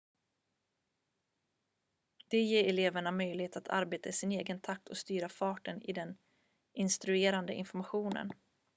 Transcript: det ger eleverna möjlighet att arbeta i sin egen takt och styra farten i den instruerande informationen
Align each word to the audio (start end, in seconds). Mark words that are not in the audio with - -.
det 2.27 2.37
ger 2.37 2.63
eleverna 2.65 3.11
möjlighet 3.11 3.57
att 3.57 3.67
arbeta 3.69 4.09
i 4.09 4.11
sin 4.11 4.31
egen 4.31 4.59
takt 4.59 4.87
och 4.89 4.97
styra 4.97 5.29
farten 5.29 5.81
i 5.81 5.93
den 5.93 6.17
instruerande 6.73 7.53
informationen 7.53 8.31